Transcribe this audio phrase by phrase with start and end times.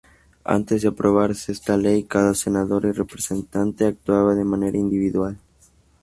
[0.57, 5.37] Antes de aprobarse esta ley cada senador y representante actuaba de manera individual.